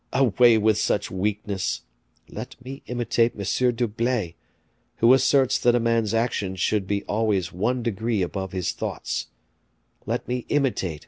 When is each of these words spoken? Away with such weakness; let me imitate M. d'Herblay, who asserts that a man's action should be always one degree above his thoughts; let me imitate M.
Away 0.11 0.57
with 0.57 0.79
such 0.79 1.11
weakness; 1.11 1.83
let 2.27 2.55
me 2.65 2.81
imitate 2.87 3.33
M. 3.35 3.71
d'Herblay, 3.75 4.33
who 4.95 5.13
asserts 5.13 5.59
that 5.59 5.75
a 5.75 5.79
man's 5.79 6.15
action 6.15 6.55
should 6.55 6.87
be 6.87 7.03
always 7.03 7.53
one 7.53 7.83
degree 7.83 8.23
above 8.23 8.51
his 8.51 8.71
thoughts; 8.71 9.27
let 10.07 10.27
me 10.27 10.47
imitate 10.49 10.93
M. 10.95 10.99